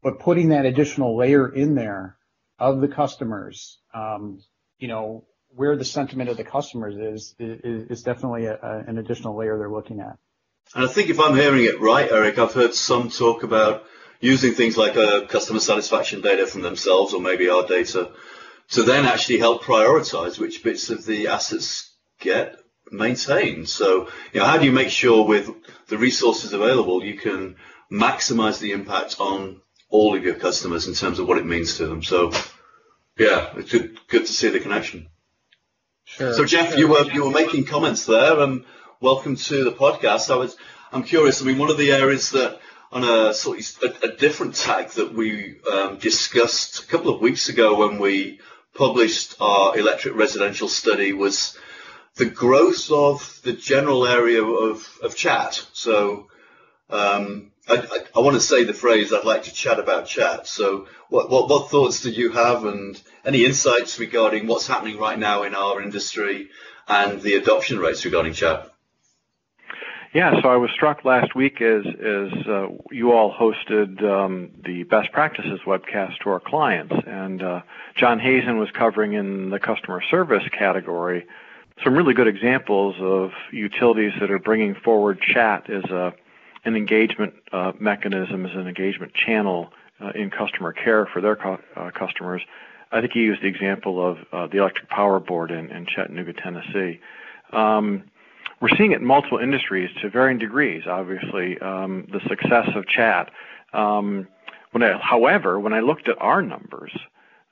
But 0.02 0.20
putting 0.20 0.50
that 0.50 0.66
additional 0.66 1.16
layer 1.16 1.48
in 1.48 1.76
there 1.76 2.18
of 2.60 2.82
the 2.82 2.90
customers, 2.90 3.80
um, 3.94 4.42
you 4.78 4.90
know, 4.90 5.24
where 5.56 5.78
the 5.78 5.86
sentiment 5.86 6.30
of 6.30 6.36
the 6.36 6.44
customers 6.44 6.98
is 6.98 7.34
is, 7.40 7.90
is 7.90 8.04
definitely 8.04 8.48
a, 8.48 8.60
a, 8.62 8.84
an 8.88 8.98
additional 8.98 9.38
layer 9.38 9.58
they're 9.58 9.72
looking 9.72 10.02
at. 10.02 10.18
And 10.76 10.86
I 10.86 10.88
think 10.88 11.10
if 11.10 11.20
I'm 11.20 11.36
hearing 11.36 11.66
it 11.66 11.80
right, 11.80 12.12
Eric, 12.12 12.40
I've 12.40 12.54
heard 12.54 12.74
some 12.74 13.10
talk 13.10 13.44
about 13.44 13.86
using 14.20 14.54
things 14.54 14.78
like 14.78 14.96
uh, 14.96 15.26
customer 15.28 15.60
satisfaction 15.60 16.22
data 16.22 16.48
from 16.48 16.62
themselves 16.62 17.14
or 17.14 17.22
maybe 17.22 17.50
our 17.50 17.68
data 17.68 18.10
to 18.70 18.84
then 18.84 19.06
actually 19.06 19.40
help 19.40 19.64
prioritize 19.64 20.40
which 20.40 20.64
bits 20.64 20.90
of 20.90 21.06
the 21.06 21.28
assets 21.28 21.92
get 22.20 22.56
maintained. 22.92 23.68
So, 23.70 24.08
you 24.32 24.40
know, 24.40 24.46
how 24.46 24.58
do 24.58 24.66
you 24.66 24.72
make 24.72 24.90
sure 24.90 25.26
with 25.26 25.50
the 25.88 25.98
resources 25.98 26.54
available 26.54 27.04
you 27.04 27.18
can 27.18 27.58
maximize 27.92 28.60
the 28.60 28.72
impact 28.72 29.18
on 29.20 29.62
all 29.90 30.16
of 30.16 30.24
your 30.24 30.36
customers 30.36 30.88
in 30.88 30.94
terms 30.94 31.20
of 31.20 31.28
what 31.28 31.38
it 31.38 31.46
means 31.46 31.78
to 31.78 31.88
them? 31.88 32.02
So, 32.02 32.32
yeah, 33.18 33.52
it's 33.58 33.72
good, 33.72 34.00
good 34.08 34.26
to 34.26 34.32
see 34.34 34.50
the 34.50 34.60
connection. 34.60 35.08
Sure. 36.06 36.34
So, 36.34 36.46
Jeff, 36.46 36.70
sure. 36.70 36.80
you 36.80 36.88
were 36.88 37.12
you 37.12 37.26
were 37.26 37.32
making 37.32 37.66
comments 37.66 38.06
there. 38.06 38.40
Um, 38.40 38.66
welcome 39.04 39.36
to 39.36 39.66
the 39.66 39.72
podcast. 39.74 40.32
I 40.32 40.38
was, 40.38 40.56
I'm 40.94 41.04
curious. 41.04 41.42
I 41.42 41.46
mean, 41.46 41.58
one 41.58 41.70
of 41.70 41.78
the 41.78 41.92
areas 41.92 42.32
that 42.32 42.62
on 42.90 43.04
a 43.04 43.34
sort 43.34 43.60
of 43.60 43.84
a, 43.84 44.08
a 44.08 44.16
different 44.16 44.56
tack 44.56 44.92
that 44.92 45.14
we 45.14 45.58
um, 45.74 45.98
discussed 45.98 46.84
a 46.84 46.88
couple 46.88 47.14
of 47.14 47.20
weeks 47.20 47.50
ago 47.50 47.78
when 47.78 48.00
we 48.00 48.40
published 48.74 49.36
our 49.42 49.78
electric 49.78 50.16
residential 50.16 50.70
study 50.70 51.12
was 51.12 51.58
the 52.16 52.28
growth 52.28 52.92
of 52.92 53.42
the 53.44 53.52
general 53.52 54.08
area 54.08 54.42
of, 54.42 54.88
of 55.04 55.18
chat. 55.18 55.62
So, 55.74 56.30
um, 56.90 57.52
I, 57.68 57.80
I, 57.80 58.00
I, 58.16 58.20
want 58.22 58.36
to 58.36 58.40
say 58.40 58.64
the 58.64 58.74
phrase 58.74 59.12
I'd 59.12 59.26
like 59.26 59.44
to 59.44 59.54
chat 59.54 59.80
about 59.80 60.08
chat. 60.08 60.48
So 60.48 60.88
what, 61.10 61.30
what, 61.30 61.50
what 61.50 61.70
thoughts 61.70 62.02
do 62.04 62.10
you 62.10 62.32
have 62.32 62.64
and 62.64 63.02
any 63.26 63.44
insights 63.44 64.00
regarding 64.00 64.48
what's 64.48 64.68
happening 64.68 64.98
right 64.98 65.20
now 65.20 65.44
in 65.44 65.56
our 65.56 65.82
industry 65.82 66.52
and 66.88 67.22
the 67.22 67.34
adoption 67.34 67.80
rates 67.80 68.06
regarding 68.06 68.32
chat? 68.32 68.73
Yeah, 70.14 70.40
so 70.44 70.50
I 70.50 70.58
was 70.58 70.70
struck 70.70 71.04
last 71.06 71.34
week 71.34 71.60
as 71.60 71.84
as 71.88 72.48
uh, 72.48 72.68
you 72.92 73.14
all 73.14 73.34
hosted 73.34 74.04
um, 74.04 74.52
the 74.64 74.84
best 74.84 75.12
practices 75.12 75.60
webcast 75.66 76.20
to 76.20 76.30
our 76.30 76.40
clients, 76.40 76.94
and 77.08 77.42
uh, 77.42 77.62
John 77.96 78.20
Hazen 78.20 78.60
was 78.60 78.70
covering 78.78 79.14
in 79.14 79.50
the 79.50 79.58
customer 79.58 80.04
service 80.12 80.44
category 80.56 81.26
some 81.84 81.96
really 81.96 82.14
good 82.14 82.28
examples 82.28 82.96
of 83.00 83.32
utilities 83.52 84.12
that 84.20 84.30
are 84.30 84.38
bringing 84.38 84.76
forward 84.76 85.20
chat 85.20 85.68
as 85.68 85.84
a 85.86 86.14
an 86.64 86.76
engagement 86.76 87.34
uh, 87.52 87.72
mechanism, 87.80 88.46
as 88.46 88.56
an 88.56 88.68
engagement 88.68 89.14
channel 89.16 89.74
uh, 90.00 90.12
in 90.14 90.30
customer 90.30 90.74
care 90.74 91.08
for 91.08 91.22
their 91.22 91.36
co- 91.36 91.60
uh, 91.76 91.90
customers. 91.90 92.44
I 92.92 93.02
think 93.02 93.14
he 93.14 93.22
used 93.22 93.42
the 93.42 93.48
example 93.48 94.12
of 94.12 94.18
uh, 94.32 94.46
the 94.46 94.60
Electric 94.60 94.90
Power 94.90 95.20
Board 95.20 95.50
in, 95.50 95.72
in 95.72 95.88
Chattanooga, 95.88 96.34
Tennessee. 96.34 97.00
Um, 97.52 98.04
we're 98.64 98.78
seeing 98.78 98.94
it 98.94 99.02
in 99.02 99.06
multiple 99.06 99.40
industries 99.40 99.90
to 100.02 100.10
varying 100.10 100.40
degrees. 100.40 100.84
Obviously, 100.88 101.60
um, 101.60 102.08
the 102.14 102.22
success 102.30 102.70
of 102.76 102.88
chat. 102.88 103.30
Um, 103.74 104.30
when 104.72 104.82
I, 104.82 104.98
however, 105.02 105.60
when 105.60 105.74
I 105.74 105.82
looked 105.82 106.08
at 106.08 106.16
our 106.22 106.42
numbers, 106.42 106.98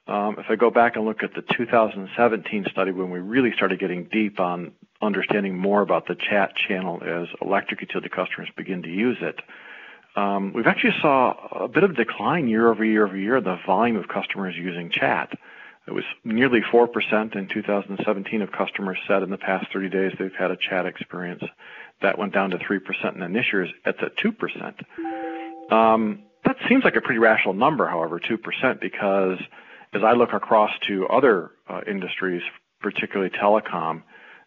um, 0.07 0.37
if 0.39 0.45
I 0.47 0.55
go 0.55 0.71
back 0.71 0.95
and 0.95 1.03
look 1.03 1.21
at 1.21 1.33
the 1.33 1.41
2017 1.41 2.65
study 2.71 2.91
when 2.93 3.11
we 3.11 3.19
really 3.19 3.51
started 3.51 3.77
getting 3.77 4.05
deep 4.05 4.39
on 4.39 4.71
understanding 5.01 5.57
more 5.57 5.81
about 5.81 6.07
the 6.07 6.15
chat 6.15 6.53
channel 6.55 7.01
as 7.03 7.27
electric 7.41 7.81
utility 7.81 8.07
customers 8.07 8.47
begin 8.55 8.81
to 8.83 8.89
use 8.89 9.17
it, 9.19 9.41
um, 10.15 10.53
we've 10.53 10.67
actually 10.67 10.95
saw 11.01 11.65
a 11.65 11.67
bit 11.67 11.83
of 11.83 11.93
decline 11.93 12.47
year 12.47 12.71
over 12.71 12.85
year 12.85 13.05
over 13.05 13.17
year 13.17 13.41
the 13.41 13.57
volume 13.65 13.97
of 13.97 14.07
customers 14.07 14.55
using 14.55 14.89
chat. 14.89 15.37
It 15.87 15.93
was 15.93 16.03
nearly 16.23 16.61
4% 16.61 17.35
in 17.35 17.47
2017 17.47 18.41
of 18.41 18.51
customers 18.51 18.97
said 19.07 19.23
in 19.23 19.29
the 19.29 19.37
past 19.37 19.67
30 19.73 19.89
days 19.89 20.11
they've 20.19 20.33
had 20.37 20.51
a 20.51 20.57
chat 20.57 20.85
experience. 20.85 21.43
That 22.01 22.17
went 22.17 22.33
down 22.33 22.51
to 22.51 22.57
3%, 22.57 22.79
and 23.13 23.21
then 23.21 23.33
this 23.33 23.45
year 23.51 23.63
it's 23.63 23.75
at 23.85 24.17
2%. 24.17 25.71
Um, 25.71 26.23
that 26.45 26.57
seems 26.67 26.83
like 26.83 26.95
a 26.95 27.01
pretty 27.01 27.19
rational 27.19 27.53
number, 27.53 27.87
however, 27.87 28.19
2%, 28.19 28.79
because 28.79 29.39
as 29.93 30.03
I 30.03 30.13
look 30.13 30.33
across 30.33 30.71
to 30.87 31.07
other 31.07 31.51
uh, 31.67 31.81
industries, 31.87 32.41
particularly 32.79 33.31
telecom, 33.31 34.03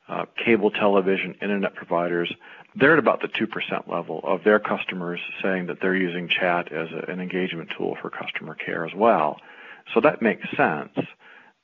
uh, 0.09 0.27
cable 0.45 0.71
television, 0.71 1.35
internet 1.41 1.75
providers, 1.75 2.33
they're 2.77 2.95
at 2.95 2.99
about 2.99 3.23
the 3.23 3.29
2% 3.29 3.89
level 3.91 4.21
of 4.25 4.43
their 4.45 4.59
customers 4.59 5.21
saying 5.43 5.67
that 5.67 5.81
they're 5.81 5.95
using 5.95 6.29
chat 6.29 6.73
as 6.73 6.89
a, 6.93 7.11
an 7.11 7.21
engagement 7.21 7.71
tool 7.77 7.97
for 8.03 8.11
customer 8.11 8.55
care 8.55 8.85
as 8.85 8.95
well. 8.95 9.39
So 9.93 10.01
that 10.01 10.23
makes 10.23 10.45
sense. 10.57 10.97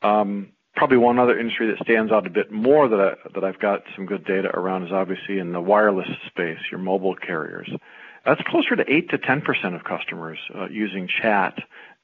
Um, 0.02 0.52
probably 0.76 0.98
one 0.98 1.18
other 1.18 1.38
industry 1.38 1.68
that 1.68 1.82
stands 1.84 2.12
out 2.12 2.26
a 2.26 2.30
bit 2.30 2.50
more 2.50 2.88
that, 2.88 3.00
I, 3.00 3.14
that 3.34 3.44
I've 3.44 3.58
got 3.58 3.82
some 3.96 4.06
good 4.06 4.24
data 4.24 4.48
around 4.48 4.84
is 4.84 4.92
obviously 4.92 5.38
in 5.38 5.52
the 5.52 5.60
wireless 5.60 6.08
space, 6.26 6.58
your 6.70 6.80
mobile 6.80 7.14
carriers. 7.14 7.70
That's 8.24 8.40
closer 8.46 8.76
to 8.76 8.84
8 8.86 9.10
to 9.10 9.18
10% 9.18 9.74
of 9.74 9.84
customers 9.84 10.38
uh, 10.54 10.68
using 10.68 11.08
chat 11.22 11.58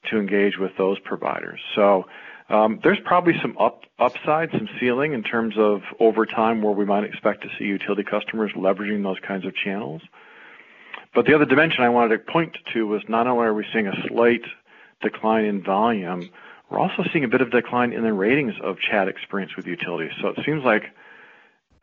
to 0.09 0.19
engage 0.19 0.57
with 0.57 0.71
those 0.77 0.99
providers. 0.99 1.59
So 1.75 2.05
um, 2.49 2.79
there's 2.83 2.99
probably 3.05 3.33
some 3.41 3.57
up, 3.57 3.83
upside, 3.99 4.51
some 4.51 4.67
ceiling 4.79 5.13
in 5.13 5.23
terms 5.23 5.55
of 5.57 5.81
over 5.99 6.25
time 6.25 6.61
where 6.61 6.73
we 6.73 6.85
might 6.85 7.03
expect 7.03 7.43
to 7.43 7.49
see 7.57 7.65
utility 7.65 8.03
customers 8.03 8.51
leveraging 8.55 9.03
those 9.03 9.19
kinds 9.27 9.45
of 9.45 9.53
channels. 9.55 10.01
But 11.13 11.25
the 11.25 11.33
other 11.33 11.45
dimension 11.45 11.83
I 11.83 11.89
wanted 11.89 12.17
to 12.17 12.31
point 12.31 12.57
to 12.73 12.87
was 12.87 13.01
not 13.07 13.27
only 13.27 13.45
are 13.45 13.53
we 13.53 13.65
seeing 13.73 13.87
a 13.87 14.07
slight 14.07 14.43
decline 15.01 15.45
in 15.45 15.63
volume, 15.63 16.29
we're 16.69 16.79
also 16.79 17.03
seeing 17.11 17.23
a 17.23 17.27
bit 17.27 17.41
of 17.41 17.51
decline 17.51 17.93
in 17.93 18.03
the 18.03 18.13
ratings 18.13 18.53
of 18.61 18.77
chat 18.79 19.07
experience 19.07 19.55
with 19.55 19.65
utilities. 19.65 20.11
So 20.21 20.29
it 20.29 20.39
seems 20.45 20.63
like 20.63 20.83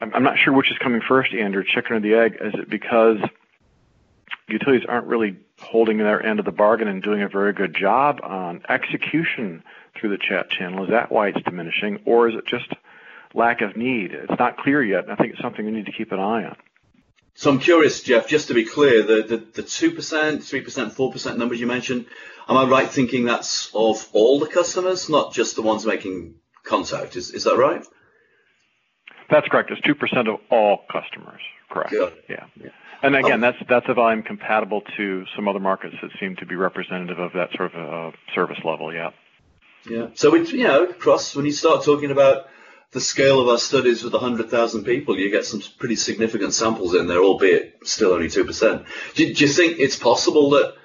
I'm 0.01 0.23
not 0.23 0.37
sure 0.39 0.53
which 0.53 0.71
is 0.71 0.79
coming 0.79 1.01
first, 1.01 1.33
Andrew, 1.33 1.65
chicken 1.65 1.97
or 1.97 2.01
the 2.01 2.15
egg. 2.15 2.37
Is 2.41 2.55
it 2.55 2.69
because 2.69 3.19
utilities 4.49 4.87
aren't 4.87 5.07
really 5.07 5.37
holding 5.61 5.99
their 5.99 6.25
end 6.25 6.39
of 6.39 6.45
the 6.45 6.53
bargain 6.53 6.89
and 6.89 7.03
doing 7.03 7.23
a 7.23 7.29
very 7.29 7.53
good 7.53 7.75
job 7.75 8.21
on 8.23 8.63
execution 8.69 9.63
through 9.95 10.11
the 10.11 10.19
chat 10.19 10.51
channel? 10.51 10.85
Is 10.85 10.91
that 10.91 11.11
why 11.11 11.29
it's 11.29 11.43
diminishing, 11.43 12.01
or 12.05 12.29
is 12.29 12.35
it 12.35 12.45
just 12.47 12.71
lack 13.33 13.63
of 13.63 13.77
need? 13.77 14.13
It's 14.13 14.39
not 14.39 14.59
clear 14.59 14.83
yet. 14.83 15.09
I 15.09 15.17
think 15.17 15.33
it's 15.35 15.43
something 15.43 15.65
we 15.65 15.71
need 15.71 15.87
to 15.87 15.93
keep 15.93 16.13
an 16.13 16.19
eye 16.19 16.45
on. 16.45 16.57
So 17.35 17.51
I'm 17.51 17.59
curious, 17.59 18.03
Jeff, 18.03 18.29
just 18.29 18.49
to 18.49 18.55
be 18.55 18.65
clear, 18.65 19.03
the, 19.03 19.23
the, 19.23 19.37
the 19.37 19.63
2%, 19.63 19.95
3%, 19.97 20.93
4% 20.93 21.37
numbers 21.37 21.61
you 21.61 21.67
mentioned, 21.67 22.07
am 22.49 22.57
I 22.57 22.65
right 22.65 22.89
thinking 22.89 23.25
that's 23.25 23.75
of 23.75 24.09
all 24.13 24.39
the 24.39 24.47
customers, 24.47 25.09
not 25.09 25.33
just 25.33 25.57
the 25.57 25.63
ones 25.63 25.85
making 25.85 26.37
contact? 26.63 27.17
Is, 27.17 27.33
is 27.33 27.45
that 27.45 27.57
right? 27.57 27.85
That's 29.31 29.49
correct. 29.49 29.71
It's 29.71 29.81
2% 29.81 30.33
of 30.33 30.41
all 30.51 30.85
customers. 30.93 31.41
Correct. 31.71 31.93
Yeah. 32.29 32.45
yeah. 32.61 32.71
And 33.03 33.17
again, 33.17 33.45
oh. 33.45 33.51
that's 33.51 33.59
that's 33.69 33.87
a 33.89 33.95
volume 33.95 34.23
compatible 34.23 34.83
to 34.97 35.25
some 35.37 35.47
other 35.49 35.59
markets 35.59 35.97
that 36.01 36.11
seem 36.19 36.37
to 36.37 36.47
be 36.47 36.55
representative 36.55 37.19
of 37.19 37.33
that 37.33 37.51
sort 37.55 37.75
of 37.75 38.15
uh, 38.15 38.17
service 38.35 38.59
level. 38.65 38.95
Yeah. 38.95 39.11
Yeah. 39.89 40.07
So 40.15 40.35
it's 40.35 40.53
you 40.53 40.65
know, 40.65 40.85
across 40.85 41.37
when 41.37 41.45
you 41.45 41.53
start 41.53 41.85
talking 41.85 42.11
about 42.11 42.47
the 42.95 43.01
scale 43.01 43.41
of 43.41 43.49
our 43.49 43.59
studies 43.59 44.05
with 44.05 44.13
100,000 44.13 44.85
people, 44.85 45.19
you 45.19 45.29
get 45.29 45.45
some 45.45 45.61
pretty 45.79 45.97
significant 45.97 46.55
samples 46.55 46.95
in 46.95 47.09
there, 47.09 47.25
albeit 47.25 47.81
still 47.83 48.13
only 48.13 48.29
2%. 48.29 48.87
Do, 49.15 49.35
do 49.35 49.45
you 49.45 49.51
think 49.51 49.81
it's 49.81 49.97
possible 49.97 50.51
that 50.51 50.77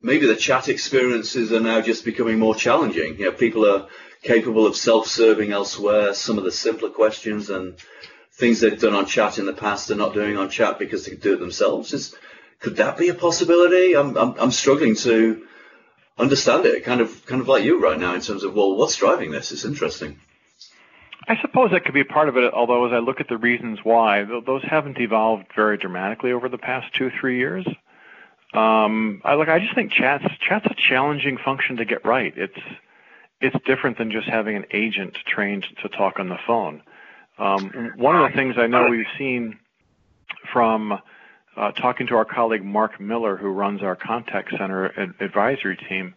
maybe 0.00 0.26
the 0.26 0.34
chat 0.34 0.70
experiences 0.70 1.52
are 1.52 1.60
now 1.60 1.82
just 1.82 2.06
becoming 2.06 2.38
more 2.38 2.54
challenging? 2.54 3.18
You 3.18 3.26
know, 3.26 3.32
people 3.32 3.70
are 3.70 3.86
capable 4.22 4.66
of 4.66 4.76
self-serving 4.76 5.52
elsewhere, 5.52 6.14
some 6.14 6.38
of 6.38 6.44
the 6.44 6.50
simpler 6.50 6.88
questions 6.88 7.50
and 7.50 7.76
things 8.32 8.60
they've 8.60 8.80
done 8.80 8.94
on 8.94 9.04
chat 9.04 9.38
in 9.38 9.44
the 9.44 9.52
past 9.52 9.88
they're 9.88 9.98
not 9.98 10.14
doing 10.14 10.38
on 10.38 10.48
chat 10.48 10.78
because 10.78 11.04
they 11.04 11.10
can 11.10 11.20
do 11.20 11.34
it 11.34 11.40
themselves. 11.40 11.92
Is, 11.92 12.14
could 12.60 12.76
that 12.76 12.96
be 12.96 13.10
a 13.10 13.14
possibility? 13.14 13.94
I'm, 13.94 14.16
I'm, 14.16 14.34
I'm 14.38 14.50
struggling 14.50 14.96
to 14.96 15.46
understand 16.16 16.64
it, 16.64 16.82
kind 16.82 17.02
of, 17.02 17.26
kind 17.26 17.42
of 17.42 17.48
like 17.48 17.62
you 17.62 17.78
right 17.78 18.00
now 18.00 18.14
in 18.14 18.22
terms 18.22 18.42
of, 18.42 18.54
well, 18.54 18.74
what's 18.74 18.96
driving 18.96 19.32
this? 19.32 19.52
It's 19.52 19.66
interesting. 19.66 20.18
I 21.26 21.40
suppose 21.40 21.70
that 21.70 21.84
could 21.84 21.94
be 21.94 22.04
part 22.04 22.28
of 22.28 22.36
it, 22.36 22.52
although 22.52 22.86
as 22.86 22.92
I 22.92 22.98
look 22.98 23.20
at 23.20 23.28
the 23.28 23.38
reasons 23.38 23.78
why, 23.82 24.24
those 24.24 24.62
haven't 24.62 24.98
evolved 24.98 25.46
very 25.56 25.78
dramatically 25.78 26.32
over 26.32 26.48
the 26.48 26.58
past 26.58 26.92
two, 26.94 27.10
three 27.20 27.38
years. 27.38 27.66
Um, 28.52 29.22
I 29.24 29.34
look, 29.34 29.48
I 29.48 29.58
just 29.58 29.74
think 29.74 29.92
chat's 29.92 30.24
chat's 30.46 30.66
a 30.66 30.74
challenging 30.88 31.38
function 31.38 31.76
to 31.76 31.84
get 31.84 32.04
right. 32.04 32.32
It's 32.36 32.58
it's 33.40 33.56
different 33.66 33.98
than 33.98 34.10
just 34.12 34.28
having 34.28 34.56
an 34.56 34.66
agent 34.72 35.16
trained 35.26 35.66
to 35.82 35.88
talk 35.88 36.18
on 36.18 36.28
the 36.28 36.38
phone. 36.46 36.82
Um, 37.38 37.92
one 37.96 38.16
of 38.16 38.30
the 38.30 38.36
things 38.36 38.54
I 38.56 38.68
know 38.68 38.86
we've 38.88 39.06
seen 39.18 39.58
from 40.52 40.92
uh, 41.56 41.72
talking 41.72 42.06
to 42.08 42.14
our 42.16 42.24
colleague 42.24 42.64
Mark 42.64 43.00
Miller, 43.00 43.36
who 43.36 43.48
runs 43.48 43.82
our 43.82 43.96
contact 43.96 44.50
center 44.56 44.92
ad- 44.98 45.14
advisory 45.20 45.76
team, 45.88 46.14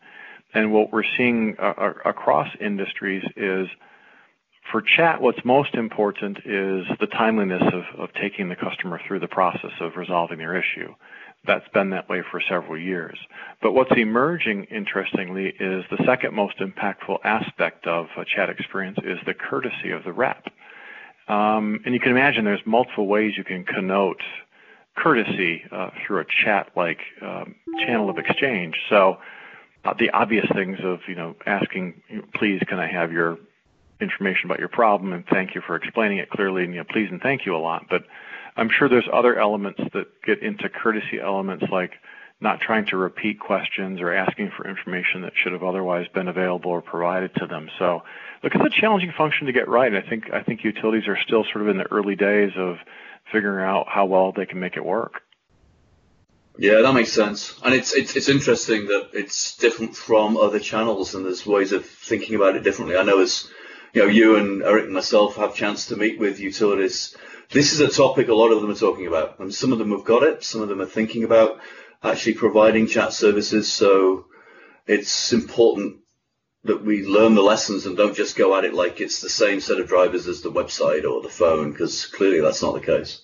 and 0.53 0.71
what 0.71 0.91
we're 0.91 1.03
seeing 1.17 1.55
uh, 1.59 1.93
across 2.05 2.49
industries 2.59 3.23
is 3.35 3.67
for 4.71 4.81
chat, 4.81 5.21
what's 5.21 5.43
most 5.45 5.75
important 5.75 6.39
is 6.39 6.85
the 6.99 7.07
timeliness 7.07 7.63
of, 7.73 7.99
of 7.99 8.09
taking 8.13 8.49
the 8.49 8.55
customer 8.55 8.99
through 9.07 9.19
the 9.19 9.27
process 9.27 9.71
of 9.79 9.95
resolving 9.95 10.39
their 10.39 10.55
issue. 10.55 10.93
That's 11.45 11.67
been 11.69 11.91
that 11.91 12.09
way 12.09 12.23
for 12.29 12.41
several 12.41 12.77
years. 12.77 13.17
But 13.61 13.73
what's 13.73 13.91
emerging, 13.95 14.65
interestingly, 14.65 15.53
is 15.59 15.85
the 15.89 16.03
second 16.05 16.33
most 16.33 16.57
impactful 16.59 17.19
aspect 17.23 17.87
of 17.87 18.07
a 18.17 18.25
chat 18.25 18.49
experience 18.49 18.97
is 19.03 19.19
the 19.25 19.33
courtesy 19.33 19.91
of 19.91 20.03
the 20.03 20.11
rep. 20.11 20.45
Um, 21.27 21.79
and 21.85 21.93
you 21.93 21.99
can 21.99 22.11
imagine 22.11 22.43
there's 22.43 22.59
multiple 22.65 23.07
ways 23.07 23.33
you 23.37 23.43
can 23.43 23.63
connote 23.63 24.21
courtesy 24.95 25.63
uh, 25.71 25.91
through 26.05 26.21
a 26.21 26.25
chat-like 26.43 26.99
um, 27.21 27.55
channel 27.85 28.09
of 28.09 28.17
exchange. 28.17 28.75
So 28.89 29.17
uh, 29.85 29.93
the 29.97 30.09
obvious 30.09 30.45
things 30.53 30.79
of 30.83 30.99
you 31.07 31.15
know 31.15 31.35
asking, 31.45 32.01
please, 32.33 32.61
can 32.67 32.79
I 32.79 32.87
have 32.87 33.11
your 33.11 33.37
information 33.99 34.45
about 34.45 34.59
your 34.59 34.69
problem, 34.69 35.13
and 35.13 35.25
thank 35.27 35.55
you 35.55 35.61
for 35.65 35.75
explaining 35.75 36.19
it 36.19 36.29
clearly, 36.29 36.63
and 36.63 36.73
you 36.73 36.79
know, 36.79 36.85
please 36.89 37.07
and 37.09 37.21
thank 37.21 37.45
you 37.45 37.55
a 37.55 37.57
lot. 37.57 37.85
But 37.89 38.03
I'm 38.55 38.69
sure 38.69 38.89
there's 38.89 39.07
other 39.11 39.39
elements 39.39 39.79
that 39.93 40.21
get 40.25 40.41
into 40.41 40.69
courtesy 40.69 41.19
elements 41.21 41.65
like 41.71 41.91
not 42.39 42.59
trying 42.59 42.85
to 42.87 42.97
repeat 42.97 43.39
questions 43.39 43.99
or 43.99 44.13
asking 44.13 44.51
for 44.55 44.67
information 44.67 45.21
that 45.21 45.33
should 45.41 45.53
have 45.53 45.63
otherwise 45.63 46.05
been 46.13 46.27
available 46.27 46.69
or 46.69 46.81
provided 46.81 47.33
to 47.35 47.47
them. 47.47 47.67
So 47.79 48.03
look, 48.43 48.53
it's 48.53 48.75
a 48.75 48.81
challenging 48.81 49.11
function 49.17 49.47
to 49.47 49.53
get 49.53 49.67
right. 49.67 49.93
I 49.93 50.07
think 50.07 50.31
I 50.31 50.43
think 50.43 50.63
utilities 50.63 51.07
are 51.07 51.17
still 51.25 51.43
sort 51.51 51.63
of 51.63 51.69
in 51.69 51.77
the 51.77 51.91
early 51.91 52.15
days 52.15 52.51
of 52.55 52.77
figuring 53.31 53.65
out 53.65 53.87
how 53.87 54.05
well 54.05 54.31
they 54.31 54.45
can 54.45 54.59
make 54.59 54.77
it 54.77 54.85
work. 54.85 55.21
Yeah, 56.59 56.81
that 56.81 56.93
makes 56.93 57.11
sense. 57.11 57.59
And 57.63 57.73
it's, 57.73 57.93
it's, 57.95 58.15
it's 58.15 58.29
interesting 58.29 58.85
that 58.85 59.09
it's 59.13 59.57
different 59.57 59.95
from 59.95 60.37
other 60.37 60.59
channels 60.59 61.13
and 61.13 61.23
there's 61.23 61.45
ways 61.45 61.71
of 61.71 61.85
thinking 61.85 62.35
about 62.35 62.55
it 62.55 62.63
differently. 62.63 62.97
I 62.97 63.03
know 63.03 63.21
as 63.21 63.47
you 63.97 64.03
know, 64.03 64.09
you 64.09 64.35
and 64.35 64.61
Eric 64.61 64.85
and 64.85 64.93
myself 64.93 65.37
have 65.37 65.55
chance 65.55 65.87
to 65.87 65.95
meet 65.95 66.19
with 66.19 66.39
utilities. 66.39 67.17
This 67.49 67.73
is 67.73 67.79
a 67.79 67.87
topic 67.87 68.27
a 68.27 68.35
lot 68.35 68.51
of 68.51 68.61
them 68.61 68.69
are 68.69 68.75
talking 68.75 69.07
about. 69.07 69.39
And 69.39 69.51
some 69.51 69.73
of 69.73 69.79
them 69.79 69.89
have 69.89 70.03
got 70.03 70.21
it, 70.21 70.43
some 70.43 70.61
of 70.61 70.69
them 70.69 70.81
are 70.81 70.85
thinking 70.85 71.23
about 71.23 71.59
actually 72.03 72.35
providing 72.35 72.85
chat 72.85 73.11
services. 73.11 73.73
So 73.73 74.25
it's 74.85 75.33
important 75.33 75.97
that 76.65 76.85
we 76.85 77.07
learn 77.07 77.33
the 77.33 77.41
lessons 77.41 77.87
and 77.87 77.97
don't 77.97 78.15
just 78.15 78.37
go 78.37 78.55
at 78.55 78.65
it 78.65 78.75
like 78.75 79.01
it's 79.01 79.19
the 79.19 79.31
same 79.31 79.59
set 79.59 79.79
of 79.79 79.87
drivers 79.87 80.27
as 80.27 80.41
the 80.41 80.51
website 80.51 81.03
or 81.03 81.23
the 81.23 81.29
phone, 81.29 81.71
because 81.71 82.05
clearly 82.05 82.39
that's 82.39 82.61
not 82.61 82.75
the 82.75 82.81
case. 82.81 83.21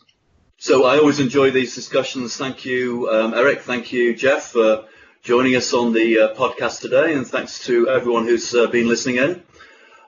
So 0.57 0.85
I 0.85 0.97
always 0.97 1.19
enjoy 1.19 1.51
these 1.51 1.75
discussions. 1.75 2.35
Thank 2.35 2.65
you, 2.65 3.07
um, 3.11 3.35
Eric. 3.35 3.61
Thank 3.61 3.91
you, 3.91 4.15
Jeff, 4.15 4.53
for 4.53 4.85
joining 5.21 5.55
us 5.55 5.71
on 5.71 5.93
the 5.93 6.19
uh, 6.19 6.33
podcast 6.33 6.81
today, 6.81 7.13
and 7.13 7.27
thanks 7.27 7.63
to 7.65 7.89
everyone 7.89 8.25
who's 8.25 8.55
uh, 8.55 8.65
been 8.65 8.87
listening 8.87 9.17
in. 9.17 9.43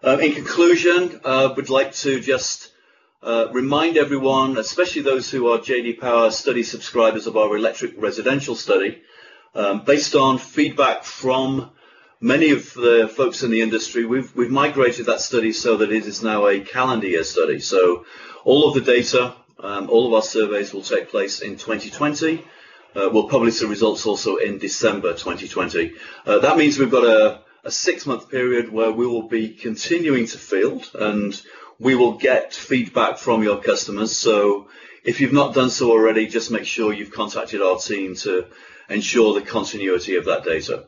Uh, 0.06 0.20
in 0.20 0.34
conclusion, 0.34 1.20
I 1.26 1.46
uh, 1.46 1.54
would 1.56 1.72
like 1.72 1.92
to 1.94 2.20
just 2.20 2.72
uh, 3.24 3.48
remind 3.52 3.98
everyone, 3.98 4.56
especially 4.60 5.02
those 5.02 5.32
who 5.32 5.52
are 5.52 5.58
JD 5.58 6.00
Power 6.00 6.30
study 6.30 6.62
subscribers 6.62 7.26
of 7.26 7.36
our 7.36 7.58
electric 7.58 8.00
residential 8.00 8.54
study, 8.54 9.02
um, 9.56 9.84
based 9.84 10.14
on 10.14 10.38
feedback 10.38 11.06
from 11.06 11.72
many 12.22 12.52
of 12.52 12.72
the 12.76 13.12
folks 13.16 13.42
in 13.42 13.50
the 13.50 13.64
industry, 13.64 14.06
we've, 14.06 14.32
we've 14.36 14.52
migrated 14.52 15.08
that 15.08 15.22
study 15.22 15.52
so 15.52 15.78
that 15.78 15.92
it 15.92 16.06
is 16.06 16.22
now 16.22 16.46
a 16.46 16.60
calendar 16.60 17.08
year 17.08 17.24
study. 17.24 17.60
So 17.60 18.06
all 18.44 18.68
of 18.68 18.76
the 18.76 18.82
data, 18.82 19.34
um, 19.60 19.90
all 19.90 20.06
of 20.06 20.14
our 20.14 20.22
surveys 20.22 20.72
will 20.72 20.84
take 20.84 21.10
place 21.10 21.40
in 21.40 21.58
2020. 21.58 22.46
Uh, 22.96 23.10
we'll 23.12 23.28
publish 23.28 23.58
the 23.58 23.66
results 23.66 24.06
also 24.06 24.36
in 24.36 24.60
December 24.60 25.14
2020. 25.14 25.94
Uh, 26.28 26.38
that 26.38 26.58
means 26.58 26.78
we've 26.78 26.92
got 26.92 27.06
a, 27.06 27.42
a 27.66 27.72
six-month 27.72 28.30
period 28.30 28.72
where 28.72 28.92
we 28.92 29.08
will 29.08 29.28
be 29.28 29.50
continuing 29.50 30.28
to 30.28 30.38
field 30.38 30.90
and 30.94 31.42
we 31.80 31.96
will 31.96 32.14
get 32.14 32.54
feedback 32.54 33.18
from 33.18 33.44
your 33.44 33.62
customers. 33.62 34.16
So 34.16 34.68
if 35.04 35.20
you've 35.20 35.34
not 35.34 35.54
done 35.56 35.70
so 35.70 35.92
already, 35.92 36.28
just 36.28 36.52
make 36.52 36.66
sure 36.66 36.94
you've 36.94 37.12
contacted 37.12 37.62
our 37.62 37.78
team 37.78 38.16
to 38.18 38.46
ensure 38.90 39.34
the 39.34 39.42
continuity 39.42 40.16
of 40.16 40.26
that 40.26 40.44
data. 40.46 40.86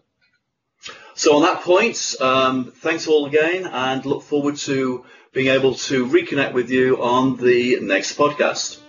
So 1.15 1.36
on 1.36 1.41
that 1.41 1.62
point, 1.63 2.15
um, 2.22 2.72
thanks 2.72 3.07
all 3.07 3.25
again 3.25 3.65
and 3.65 4.05
look 4.05 4.22
forward 4.22 4.55
to 4.57 5.03
being 5.34 5.48
able 5.48 5.74
to 5.74 6.05
reconnect 6.05 6.53
with 6.53 6.69
you 6.69 7.01
on 7.01 7.38
the 7.38 7.79
next 7.81 8.17
podcast. 8.17 8.79